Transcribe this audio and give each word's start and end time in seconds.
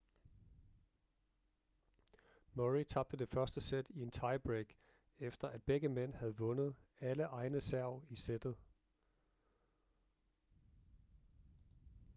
murray 2.55 2.83
tabte 2.83 3.17
det 3.17 3.29
første 3.29 3.61
sæt 3.61 3.85
i 3.89 4.01
en 4.01 4.11
tiebreak 4.11 4.65
efter 5.19 5.47
at 5.47 5.63
begge 5.63 5.89
mænd 5.89 6.13
havde 6.13 6.37
vundet 6.37 6.75
alle 7.01 7.23
egne 7.23 7.61
serv 7.61 8.01
i 8.09 8.15
sættet 8.15 8.55